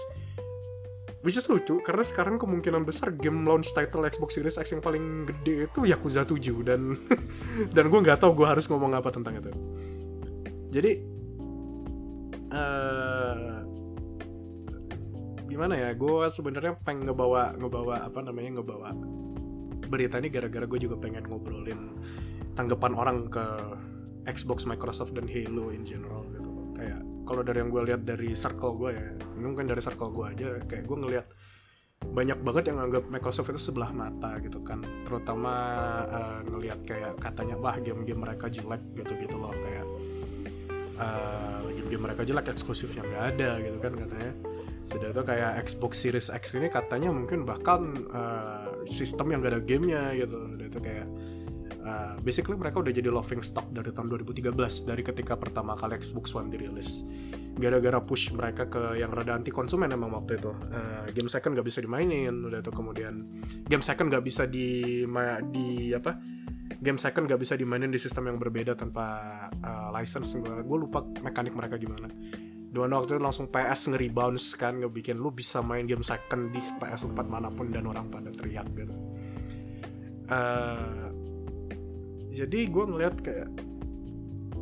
[1.22, 5.26] which is lucu karena sekarang kemungkinan besar game launch title Xbox Series X yang paling
[5.26, 6.94] gede itu Yakuza 7 dan
[7.74, 9.50] dan gue nggak tahu gue harus ngomong apa tentang itu.
[10.68, 10.92] Jadi
[12.54, 13.64] uh,
[15.48, 18.94] gimana ya gue sebenarnya pengen ngebawa ngebawa apa namanya ngebawa
[19.88, 21.96] berita ini gara-gara gue juga pengen ngobrolin
[22.54, 23.44] tanggapan orang ke
[24.28, 26.50] Xbox Microsoft dan Halo in general gitu.
[26.76, 30.46] Kayak kalau dari yang gue lihat dari circle gue ya mungkin dari circle gue aja
[30.64, 31.26] kayak gue ngelihat
[31.98, 34.78] banyak banget yang anggap Microsoft itu sebelah mata gitu kan.
[35.02, 35.52] Terutama
[36.06, 39.86] uh, ngelihat kayak katanya wah game-game mereka jelek gitu-gitu loh kayak
[41.02, 44.32] uh, game-game mereka jelek eksklusif yang gak ada gitu kan katanya.
[44.86, 49.62] Sudah itu kayak Xbox Series X ini katanya mungkin bahkan uh, sistem yang gak ada
[49.66, 50.38] gamenya gitu.
[50.54, 51.06] Itu kayak
[51.88, 54.52] uh, basically mereka udah jadi loving stock dari tahun 2013
[54.84, 57.08] dari ketika pertama kali Xbox One dirilis.
[57.58, 60.52] Gara-gara push mereka ke yang rada anti konsumen emang waktu itu.
[60.52, 63.24] Uh, game second gak bisa dimainin udah itu kemudian.
[63.66, 65.02] Game second gak bisa di
[65.50, 66.12] di apa?
[66.78, 69.06] Game second gak bisa dimainin di sistem yang berbeda tanpa
[69.64, 70.38] uh, license.
[70.38, 72.06] Gue lupa mekanik mereka gimana.
[72.68, 77.10] Dua waktu itu langsung PS nge-rebounce kan ngebikin lu bisa main game second di PS
[77.10, 78.94] 4 mana pun dan orang pada teriak gitu.
[80.28, 81.07] Uh,
[82.44, 83.50] jadi gue ngeliat kayak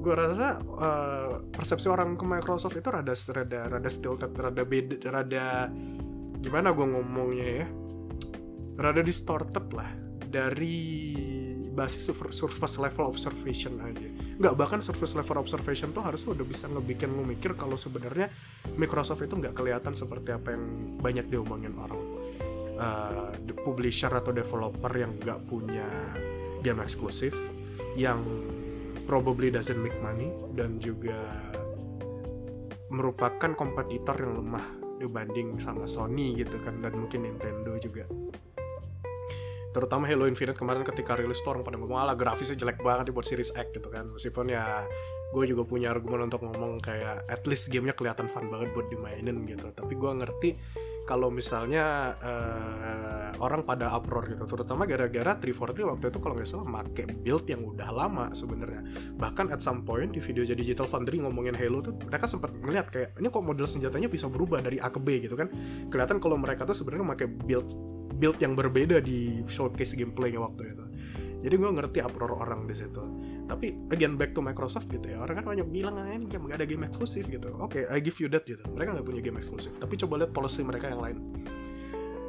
[0.06, 5.66] gue rasa uh, persepsi orang ke Microsoft itu rada rada rada stilted rada beda rada
[6.38, 7.66] gimana gue ngomongnya ya
[8.78, 9.90] rada distorted lah
[10.30, 10.78] dari
[11.76, 14.08] basis surface level observation aja.
[14.40, 18.32] Nggak bahkan surface level observation tuh harusnya udah bisa ngebikin lu mikir kalau sebenarnya
[18.80, 20.64] Microsoft itu nggak kelihatan seperti apa yang
[20.96, 22.00] banyak diomongin orang.
[22.76, 23.32] Uh,
[23.64, 25.88] publisher atau developer yang nggak punya
[26.60, 27.32] game eksklusif
[27.96, 28.20] yang
[29.08, 31.16] probably doesn't make money dan juga
[32.92, 34.66] merupakan kompetitor yang lemah
[35.00, 38.04] dibanding sama Sony gitu kan dan mungkin Nintendo juga.
[39.76, 43.28] Terutama Halo Infinite kemarin ketika rilis tuh orang pada ngomong ala grafisnya jelek banget buat
[43.28, 44.08] Series X gitu kan.
[44.08, 44.88] Meskipun ya
[45.36, 49.44] gue juga punya argumen untuk ngomong kayak at least gamenya kelihatan fun banget buat dimainin
[49.44, 49.68] gitu.
[49.76, 50.50] Tapi gue ngerti
[51.06, 56.66] kalau misalnya uh, orang pada uproar gitu terutama gara-gara 343 waktu itu kalau nggak salah
[56.66, 58.82] make build yang udah lama sebenarnya.
[59.14, 62.90] Bahkan at some point di video jadi Digital Foundry ngomongin Halo tuh mereka sempat ngeliat
[62.90, 65.46] kayak ini kok model senjatanya bisa berubah dari A ke B gitu kan.
[65.88, 67.70] Kelihatan kalau mereka tuh sebenarnya make build
[68.18, 70.85] build yang berbeda di showcase gameplaynya waktu itu
[71.46, 72.98] jadi gue ngerti uproar orang di situ.
[73.46, 75.22] Tapi again back to Microsoft gitu ya.
[75.22, 77.54] Orang kan banyak bilang ah, ini gak ada game eksklusif gitu.
[77.62, 78.66] Oke okay, I give you that gitu.
[78.66, 79.70] Mereka nggak punya game eksklusif.
[79.78, 81.22] Tapi coba lihat policy mereka yang lain.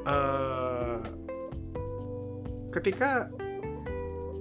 [0.06, 1.02] Uh,
[2.70, 3.34] ketika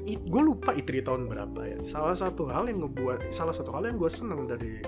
[0.04, 1.78] gue lupa i3 tahun berapa ya.
[1.80, 4.84] Salah satu hal yang ngebuat salah satu hal yang gue seneng dari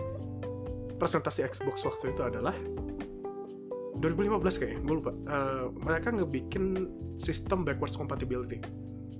[1.00, 2.52] presentasi Xbox waktu itu adalah
[3.96, 5.16] 2015 kayaknya gue lupa.
[5.24, 8.60] Uh, mereka ngebikin sistem backwards compatibility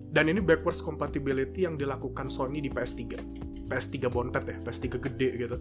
[0.09, 3.03] dan ini backwards compatibility yang dilakukan Sony di PS3
[3.69, 5.57] PS3 bontet ya PS3 gede gitu.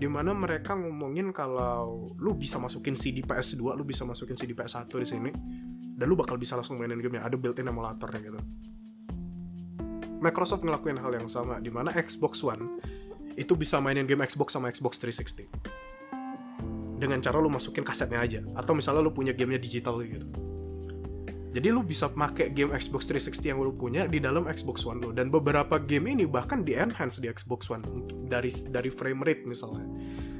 [0.00, 4.88] Di mana mereka ngomongin kalau lu bisa masukin CD PS2 lu bisa masukin CD PS1
[4.88, 5.30] di sini
[5.96, 7.24] dan lu bakal bisa langsung mainin gamenya.
[7.24, 8.40] Ada built-in emulatornya gitu.
[10.20, 12.80] Microsoft ngelakuin hal yang sama di mana Xbox One
[13.40, 15.48] itu bisa mainin game Xbox sama Xbox 360
[17.00, 20.28] dengan cara lu masukin kasetnya aja atau misalnya lu punya gamenya digital gitu
[21.50, 25.10] jadi lu bisa pakai game Xbox 360 yang lu punya di dalam Xbox One lu.
[25.10, 27.82] Dan beberapa game ini bahkan di enhance di Xbox One
[28.30, 29.82] dari dari frame rate misalnya.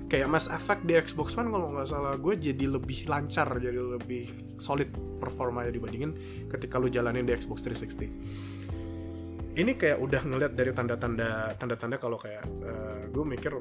[0.07, 4.59] Kayak Mass Effect di Xbox One kalau nggak salah gue jadi lebih lancar jadi lebih
[4.62, 6.14] solid performanya dibandingin
[6.51, 12.42] ketika lu jalanin di Xbox 360 ini kayak udah ngeliat dari tanda-tanda tanda-tanda kalau kayak
[12.42, 13.55] uh, gue mikir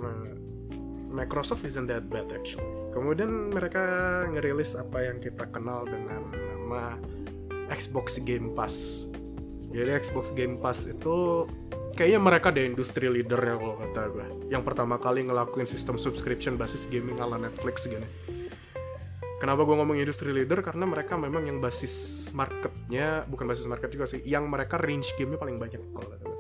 [1.10, 2.66] Microsoft isn't that bad actually.
[2.94, 3.82] Kemudian mereka
[4.30, 7.02] ngerilis apa yang kita kenal dengan nama
[7.69, 9.05] Xbox Game Pass.
[9.69, 11.45] Jadi Xbox Game Pass itu
[11.93, 14.27] kayaknya mereka ada industri leader ya kalau kata gue.
[14.49, 18.05] Yang pertama kali ngelakuin sistem subscription basis gaming ala Netflix gini.
[19.39, 20.60] Kenapa gue ngomong industri leader?
[20.60, 25.39] Karena mereka memang yang basis marketnya, bukan basis market juga sih, yang mereka range gamenya
[25.39, 26.39] paling banyak kalau kata gue.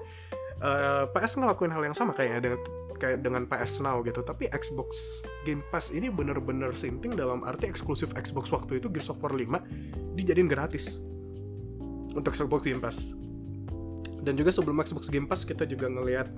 [0.59, 2.59] Uh, PS ngelakuin hal yang sama kayaknya dengan
[2.99, 8.11] kayak dengan PS Now gitu tapi Xbox Game Pass ini bener-bener sinting dalam arti eksklusif
[8.11, 10.99] Xbox waktu itu Gears of War 5 dijadiin gratis
[12.13, 13.13] untuk Xbox Game Pass.
[14.19, 16.29] Dan juga sebelum Xbox Game Pass kita juga ngelihat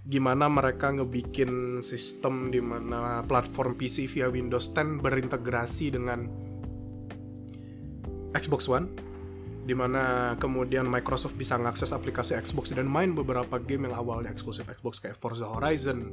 [0.00, 6.24] gimana mereka ngebikin sistem di mana platform PC via Windows 10 berintegrasi dengan
[8.32, 9.10] Xbox One
[9.60, 14.66] di mana kemudian Microsoft bisa mengakses aplikasi Xbox dan main beberapa game yang awalnya eksklusif
[14.66, 16.10] Xbox kayak Forza Horizon.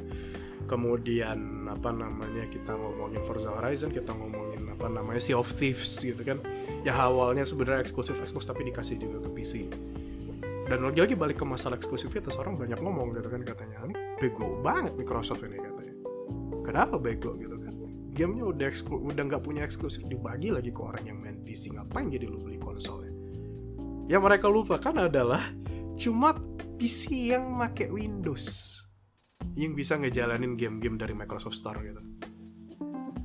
[0.68, 4.47] Kemudian apa namanya kita ngomongin Forza Horizon kita ngomongin
[4.78, 6.38] apa namanya Sea of Thieves gitu kan.
[6.86, 9.54] Ya awalnya sebenarnya eksklusif Xbox tapi dikasih juga ke PC
[10.68, 14.92] dan lagi-lagi balik ke masalah eksklusivitas orang banyak ngomong gitu kan katanya ini bego banget
[15.00, 15.96] Microsoft ini katanya.
[16.68, 17.40] Kenapa bego?
[17.40, 17.74] gitu kan.
[18.12, 22.12] Gamenya udah eksklu udah nggak punya eksklusif dibagi lagi ke orang yang main PC ngapain
[22.12, 23.14] jadi lu beli konsol ya?
[24.12, 25.44] Yang mereka lupakan adalah
[25.96, 26.36] cuma
[26.76, 28.76] PC yang make Windows
[29.56, 32.04] yang bisa ngejalanin game-game dari Microsoft Store gitu.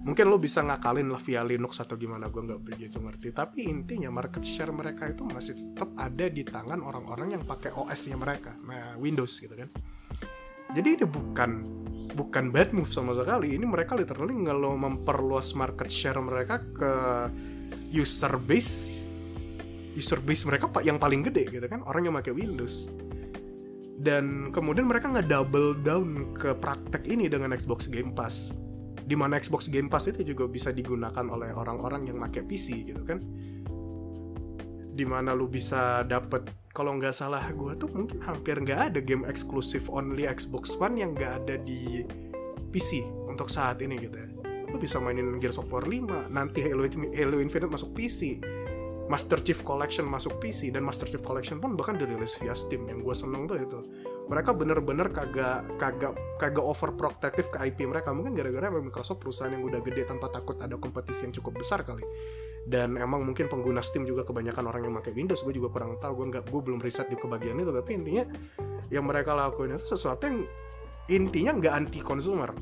[0.02, 3.30] Mungkin lo bisa ngakalin lah via Linux atau gimana gue nggak begitu ngerti.
[3.30, 8.18] Tapi intinya market share mereka itu masih tetap ada di tangan orang-orang yang pakai OS-nya
[8.18, 9.70] mereka, nah Windows gitu kan.
[10.74, 11.50] Jadi ini bukan
[12.12, 13.54] bukan bad move sama sekali.
[13.54, 16.92] Ini mereka literally kalau memperluas market share mereka ke
[17.92, 19.06] user base
[19.92, 22.88] user base mereka pak yang paling gede gitu kan orang yang pakai Windows
[24.00, 28.56] dan kemudian mereka nggak double down ke praktek ini dengan Xbox Game Pass
[29.02, 33.02] di mana Xbox Game Pass itu juga bisa digunakan oleh orang-orang yang pakai PC gitu
[33.02, 33.18] kan.
[34.92, 39.24] Di mana lu bisa dapet kalau nggak salah gue tuh mungkin hampir nggak ada game
[39.28, 42.04] eksklusif only Xbox One yang nggak ada di
[42.72, 44.28] PC untuk saat ini gitu ya.
[44.72, 48.40] Lu bisa mainin Gears of War 5 nanti Halo, Halo Infinite masuk PC
[49.10, 53.02] Master Chief Collection masuk PC dan Master Chief Collection pun bahkan dirilis via Steam yang
[53.02, 53.78] gue seneng tuh itu.
[54.30, 58.14] Mereka bener-bener kagak kagak kagak overprotective ke IP mereka.
[58.14, 62.06] Mungkin gara-gara Microsoft perusahaan yang udah gede tanpa takut ada kompetisi yang cukup besar kali.
[62.62, 66.22] Dan emang mungkin pengguna Steam juga kebanyakan orang yang pakai Windows gue juga kurang tahu.
[66.22, 67.74] Gue nggak gue belum riset di kebagian itu.
[67.74, 68.24] Tapi intinya
[68.88, 70.46] yang mereka lakuin itu sesuatu yang
[71.10, 72.54] intinya nggak anti consumer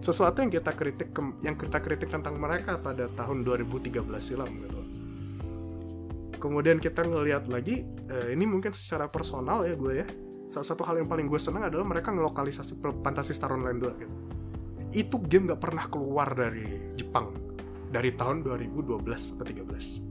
[0.00, 1.10] sesuatu yang kita kritik
[1.42, 4.85] yang kita kritik tentang mereka pada tahun 2013 silam gitu
[6.46, 10.06] kemudian kita ngelihat lagi uh, ini mungkin secara personal ya gue ya.
[10.46, 14.14] Salah satu hal yang paling gue senang adalah mereka ngelokalisasi Fantasy Star Online 2 gitu.
[14.94, 17.34] Itu game nggak pernah keluar dari Jepang.
[17.90, 19.02] Dari tahun 2012
[19.38, 20.06] atau 13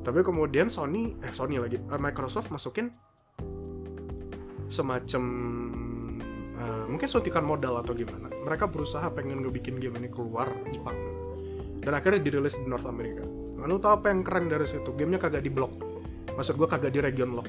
[0.00, 2.88] tapi kemudian Sony eh Sony lagi uh, Microsoft masukin
[4.70, 5.22] semacam
[6.56, 8.32] uh, mungkin suntikan modal atau gimana.
[8.32, 10.96] Mereka berusaha pengen ngebikin game ini keluar Jepang.
[11.80, 13.24] Dan akhirnya dirilis di North America
[13.60, 14.90] lalu tau apa yang keren dari situ?
[14.96, 15.72] Gamenya kagak di blok
[16.34, 17.48] maksud gue kagak di region lock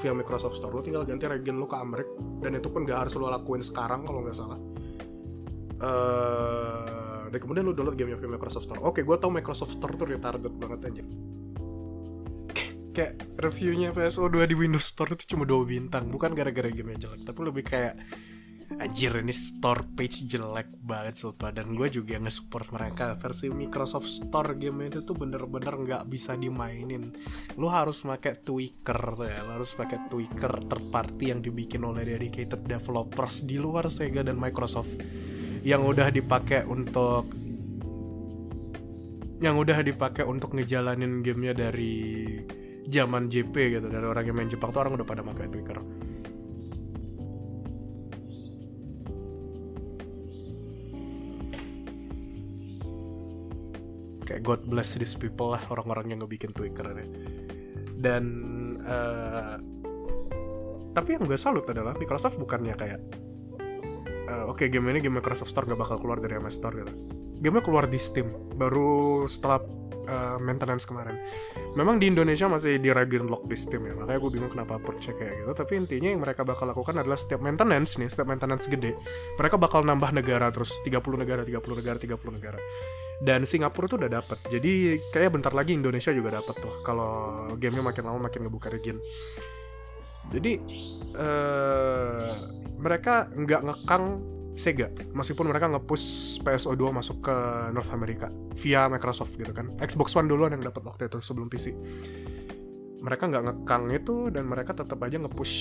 [0.00, 0.72] via Microsoft Store.
[0.72, 2.10] Lo tinggal ganti region lo ke Amerika
[2.42, 4.58] dan itu pun gak harus lo lakuin sekarang kalau nggak salah.
[5.82, 8.80] Uh, dan kemudian lo download gamenya via Microsoft Store.
[8.82, 11.04] Oke gue tau Microsoft Store tuh retarded banget aja
[12.92, 16.12] kayak reviewnya PSO 2 di Windows Store itu cuma dua bintang.
[16.12, 17.96] Bukan gara-gara gamenya jelek tapi lebih kayak
[18.80, 21.50] anjir ini store page jelek banget sumpah.
[21.52, 23.18] Dan gue juga nge-support mereka.
[23.18, 27.12] Versi Microsoft Store game itu tuh bener-bener nggak bisa dimainin.
[27.58, 29.44] Lu harus pakai tweaker ya.
[29.44, 34.38] Lu harus pakai tweaker third party yang dibikin oleh dedicated developers di luar Sega dan
[34.38, 34.96] Microsoft.
[35.66, 37.28] Yang udah dipakai untuk
[39.42, 42.22] yang udah dipakai untuk ngejalanin gamenya dari
[42.86, 43.86] zaman JP gitu.
[43.90, 46.11] Dari orang yang main Jepang tuh orang udah pada pakai tweaker
[54.32, 57.04] kayak God bless these people lah orang-orang yang ngebikin Twitter ini
[58.00, 58.24] dan
[58.80, 59.60] uh,
[60.96, 63.00] tapi yang gue salut adalah Microsoft bukannya kayak
[64.32, 66.92] uh, oke okay, game ini game Microsoft Store gak bakal keluar dari MS Store gitu
[67.44, 69.60] gamenya keluar di Steam baru setelah
[70.06, 71.18] uh, maintenance kemarin.
[71.74, 75.18] Memang di Indonesia masih di region lock di Steam ya, makanya gue bingung kenapa purchase
[75.18, 75.52] kayak gitu.
[75.58, 78.94] Tapi intinya yang mereka bakal lakukan adalah setiap maintenance nih, setiap maintenance gede,
[79.34, 82.58] mereka bakal nambah negara terus 30 negara, 30 negara, 30 negara
[83.20, 87.84] dan Singapura tuh udah dapat jadi kayak bentar lagi Indonesia juga dapat tuh kalau gamenya
[87.84, 88.96] makin lama makin ngebuka region.
[90.32, 90.56] Jadi
[91.18, 92.32] uh,
[92.80, 94.04] mereka nggak ngekang
[94.52, 97.36] Sega meskipun mereka ngepush PSO2 masuk ke
[97.72, 99.72] North America via Microsoft gitu kan.
[99.80, 101.72] Xbox One duluan yang dapat waktu itu sebelum PC
[103.02, 105.54] mereka nggak ngekang itu dan mereka tetap aja ngepush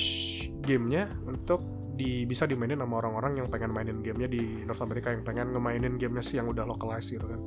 [0.61, 1.65] gamenya untuk
[2.01, 6.01] di bisa dimainin sama orang-orang yang pengen mainin gamenya di North America yang pengen ngemainin
[6.01, 7.41] gamenya sih yang udah localized gitu kan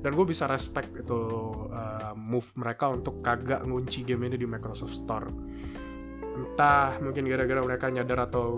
[0.00, 1.20] dan gue bisa respect itu
[1.68, 5.28] uh, move mereka untuk kagak ngunci game ini di Microsoft Store
[6.30, 8.48] entah mungkin gara-gara mereka nyadar atau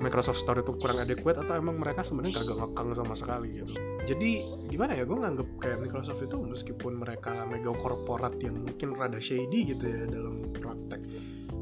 [0.00, 3.76] Microsoft Store itu kurang adequate atau emang mereka sebenarnya kagak ngekang sama sekali gitu.
[4.08, 4.40] Jadi
[4.72, 9.76] gimana ya gue nganggep kayak Microsoft itu meskipun mereka mega korporat yang mungkin rada shady
[9.76, 11.04] gitu ya dalam praktek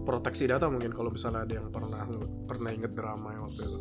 [0.09, 2.09] proteksi data mungkin kalau misalnya ada yang pernah
[2.49, 3.79] pernah inget drama yang waktu itu.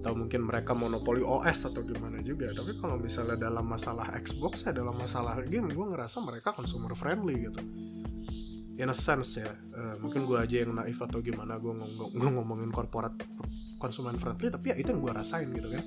[0.00, 2.48] Atau mungkin mereka monopoli OS atau gimana juga.
[2.56, 7.52] Tapi kalau misalnya dalam masalah Xbox ya dalam masalah game gue ngerasa mereka consumer friendly
[7.52, 7.60] gitu.
[8.80, 12.30] In a sense ya uh, mungkin gue aja yang naif atau gimana gue ngomong gue
[12.32, 13.12] ngomongin korporat
[13.76, 15.84] konsumen friendly tapi ya itu yang gue rasain gitu kan.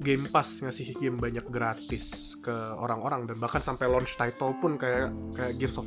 [0.00, 5.14] Game Pass ngasih game banyak gratis ke orang-orang dan bahkan sampai launch title pun kayak
[5.38, 5.86] kayak Gears of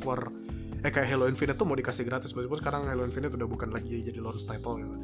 [0.84, 4.04] eh kayak Halo Infinite tuh mau dikasih gratis meskipun sekarang Halo Infinite udah bukan lagi
[4.04, 4.96] jadi launch title gitu.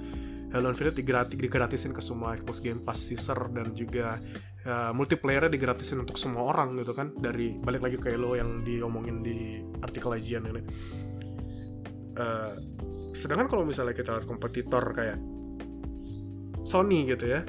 [0.53, 4.21] Halo Infinite digratis digratisin ke semua Xbox Game Pass user dan juga
[4.69, 9.25] uh, multiplayernya digratisin untuk semua orang gitu kan dari balik lagi ke Halo yang diomongin
[9.25, 10.63] di artikel ajian ini.
[12.13, 12.53] Uh,
[13.17, 15.17] sedangkan kalau misalnya kita lihat kompetitor kayak
[16.69, 17.41] Sony gitu ya,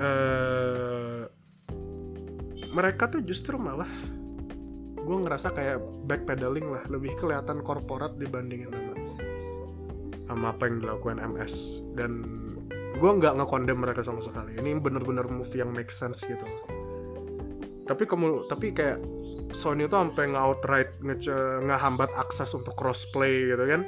[0.00, 1.28] uh,
[2.72, 3.90] mereka tuh justru malah
[5.00, 8.94] gue ngerasa kayak backpedaling lah lebih kelihatan korporat dibandingin sama
[10.30, 11.54] sama apa yang dilakukan MS
[11.98, 12.22] dan
[12.94, 14.54] gue nggak ngekondem mereka sama sekali.
[14.54, 16.46] Ini bener-bener move yang make sense gitu.
[17.88, 19.02] Tapi kamu tapi kayak
[19.50, 21.02] Sony tuh sampai nge-outright
[21.66, 23.82] ngehambat akses untuk crossplay gitu kan?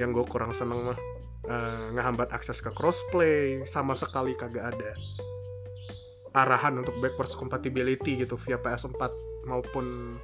[0.00, 0.98] Yang gue kurang seneng mah.
[1.44, 4.96] Uh, ngehambat akses ke crossplay sama sekali kagak ada
[6.32, 10.16] arahan untuk backwards compatibility gitu via PS4 maupun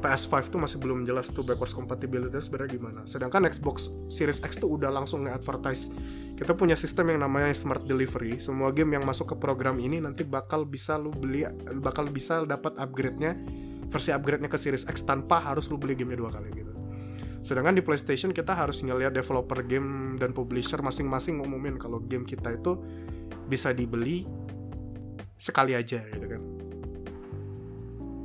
[0.00, 3.00] PS5 tuh masih belum jelas tuh backwards compatibility sebenarnya gimana.
[3.04, 5.92] Sedangkan Xbox Series X tuh udah langsung nge-advertise.
[6.34, 8.40] Kita punya sistem yang namanya Smart Delivery.
[8.40, 11.44] Semua game yang masuk ke program ini nanti bakal bisa lu beli
[11.80, 13.36] bakal bisa dapat upgrade-nya
[13.88, 16.72] versi upgrade-nya ke Series X tanpa harus lu beli gamenya dua kali gitu.
[17.44, 22.56] Sedangkan di PlayStation kita harus ngeliat developer game dan publisher masing-masing ngumumin kalau game kita
[22.56, 22.80] itu
[23.46, 24.24] bisa dibeli
[25.36, 26.53] sekali aja gitu kan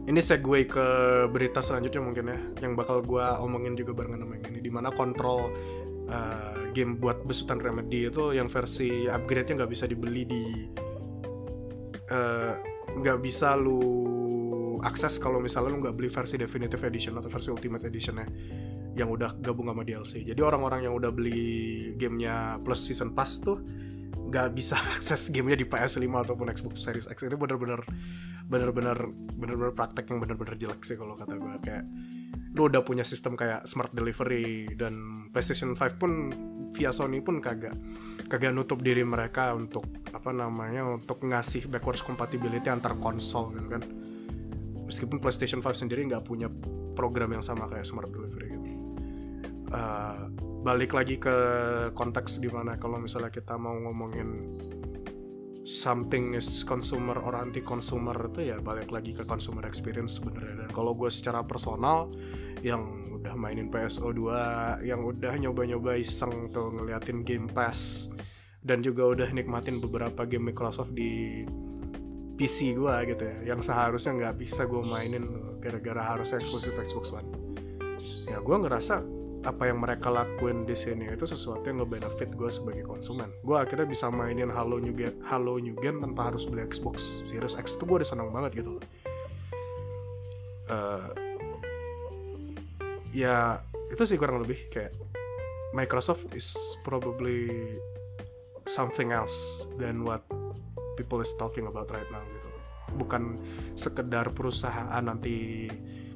[0.10, 0.88] ini segue ke
[1.30, 4.90] berita selanjutnya mungkin ya yang bakal gue omongin juga barengan sama yang ini di mana
[4.90, 5.54] kontrol
[6.10, 10.44] uh, game buat besutan remedy itu yang versi upgrade-nya nggak bisa dibeli di
[12.10, 12.54] eh,
[12.90, 13.82] nggak uh, bisa lu
[14.82, 18.26] akses kalau misalnya lu nggak beli versi definitive edition atau versi ultimate editionnya
[18.98, 23.62] yang udah gabung sama DLC jadi orang-orang yang udah beli gamenya plus season pass tuh
[24.10, 27.26] nggak bisa akses gamenya di PS5 ataupun Xbox Series X.
[27.26, 27.82] Ini bener-bener
[28.50, 28.98] bener-bener
[29.38, 31.86] bener-bener praktek yang bener-bener jelek sih kalau kata gue kayak
[32.58, 36.34] lu udah punya sistem kayak smart delivery dan PlayStation 5 pun
[36.74, 37.78] via Sony pun kagak
[38.26, 43.84] kagak nutup diri mereka untuk apa namanya untuk ngasih backwards compatibility antar konsol gitu kan.
[44.90, 46.50] Meskipun PlayStation 5 sendiri nggak punya
[46.98, 48.70] program yang sama kayak smart delivery gitu.
[49.70, 51.36] Uh, balik lagi ke
[51.96, 54.60] konteks di mana kalau misalnya kita mau ngomongin
[55.64, 60.66] something is consumer or anti consumer itu ya balik lagi ke consumer experience sebenarnya.
[60.66, 62.10] Dan kalau gue secara personal
[62.66, 68.10] yang udah mainin PSO 2 yang udah nyoba-nyoba iseng tuh ngeliatin Game Pass
[68.66, 71.44] dan juga udah nikmatin beberapa game Microsoft di
[72.40, 75.24] PC gue gitu ya yang seharusnya nggak bisa gue mainin
[75.60, 77.30] gara-gara harusnya eksklusif Xbox One.
[78.28, 82.84] Ya gue ngerasa apa yang mereka lakuin di sini itu sesuatu yang nge-benefit gue sebagai
[82.84, 83.32] konsumen.
[83.40, 87.56] Gue akhirnya bisa mainin Halo New Game, Halo New Game tanpa harus beli Xbox Series
[87.56, 88.84] X itu gue udah seneng banget gitu.
[90.70, 91.10] Uh,
[93.16, 94.94] ya itu sih kurang lebih kayak
[95.72, 97.80] Microsoft is probably
[98.68, 100.22] something else than what
[101.00, 102.50] people is talking about right now gitu.
[103.00, 103.40] Bukan
[103.80, 105.70] sekedar perusahaan nanti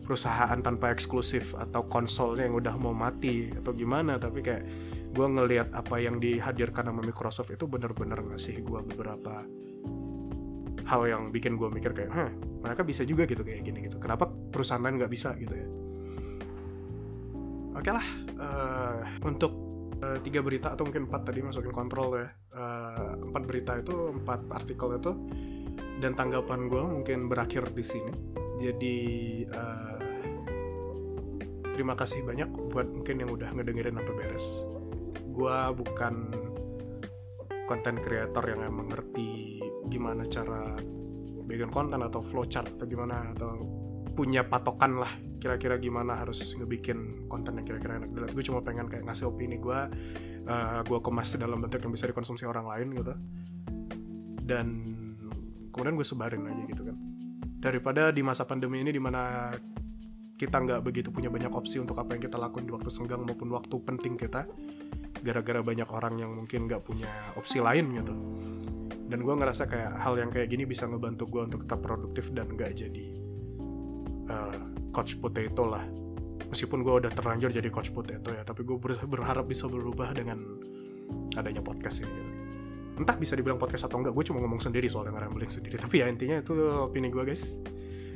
[0.03, 4.63] perusahaan tanpa eksklusif atau konsolnya yang udah mau mati atau gimana tapi kayak
[5.13, 9.45] gue ngelihat apa yang dihadirkan sama Microsoft itu bener-bener ngasih gue beberapa
[10.83, 12.29] hal yang bikin gue mikir kayak Hah,
[12.59, 13.97] mereka bisa juga gitu kayak gini gitu.
[14.01, 15.31] Kenapa perusahaan lain nggak bisa?
[15.39, 15.67] Gitu ya.
[17.73, 18.05] Oke lah
[18.37, 19.53] uh, untuk
[20.03, 22.27] uh, tiga berita atau mungkin empat tadi masukin kontrol ya.
[22.51, 25.11] Uh, empat berita itu empat artikel itu
[26.03, 28.97] dan tanggapan gue mungkin berakhir di sini jadi
[29.49, 29.97] uh,
[31.73, 34.47] terima kasih banyak buat mungkin yang udah ngedengerin sampai beres.
[35.33, 36.13] Gue bukan
[37.65, 39.57] konten kreator yang emang ngerti
[39.89, 40.77] gimana cara
[41.43, 43.57] bikin konten atau flowchart atau gimana atau
[44.13, 45.09] punya patokan lah
[45.41, 48.13] kira-kira gimana harus ngebikin konten yang kira-kira enak.
[48.13, 49.79] Dilihat gue cuma pengen kayak ngasih opini gue
[50.47, 53.13] uh, gue kemas dalam bentuk yang bisa dikonsumsi orang lain gitu.
[54.43, 54.67] Dan
[55.73, 56.97] kemudian gue sebarin aja gitu kan
[57.63, 59.47] daripada di masa pandemi ini di mana
[60.35, 63.47] kita nggak begitu punya banyak opsi untuk apa yang kita lakukan di waktu senggang maupun
[63.55, 64.43] waktu penting kita
[65.23, 67.07] gara-gara banyak orang yang mungkin nggak punya
[67.39, 68.11] opsi lain gitu.
[69.07, 72.51] Dan gue ngerasa kayak hal yang kayak gini bisa ngebantu gue untuk tetap produktif dan
[72.51, 73.05] nggak jadi
[74.27, 74.59] uh,
[74.91, 75.87] coach potato lah.
[76.51, 78.75] Meskipun gue udah terlanjur jadi coach potato ya tapi gue
[79.07, 80.59] berharap bisa berubah dengan
[81.39, 82.32] adanya podcast ini gitu
[82.93, 85.81] entah bisa dibilang podcast atau enggak gue cuma ngomong sendiri soalnya ngarambling sendiri.
[85.81, 86.53] Tapi ya intinya itu
[86.85, 87.61] opini gue guys.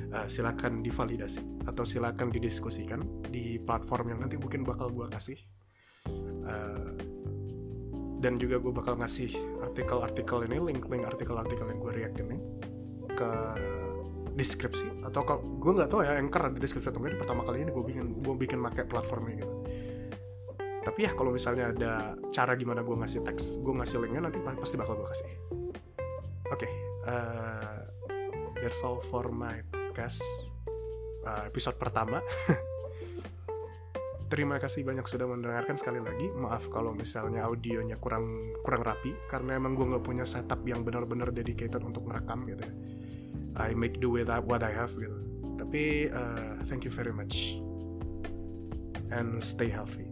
[0.07, 5.35] Uh, silakan divalidasi atau silakan didiskusikan di platform yang nanti mungkin bakal gue kasih.
[6.47, 6.95] Uh,
[8.23, 12.37] dan juga gue bakal ngasih artikel-artikel ini link-link artikel-artikel yang gue react ini
[13.13, 13.31] ke
[14.39, 15.03] deskripsi.
[15.03, 17.19] Atau kalau gue nggak tahu ya anchor ada deskripsi atau enggak.
[17.19, 19.56] Pertama kali ini gue bikin gue bikin pakai platform ini gitu
[20.87, 24.79] tapi ya kalau misalnya ada cara gimana gue ngasih teks gue ngasih linknya nanti pasti
[24.79, 25.27] bakal gue kasih
[26.47, 26.71] oke okay,
[27.03, 27.83] uh,
[28.55, 30.23] that's all for my podcast
[31.27, 32.23] uh, episode pertama.
[34.31, 36.27] Terima kasih banyak sudah mendengarkan sekali lagi.
[36.35, 38.27] Maaf kalau misalnya audionya kurang
[38.59, 42.67] kurang rapi karena emang gue nggak punya setup yang benar-benar dedicated untuk merekam gitu.
[42.67, 42.73] Ya.
[43.57, 45.15] I make do with what I have gitu.
[45.57, 47.55] Tapi uh, thank you very much
[49.15, 50.11] and stay healthy.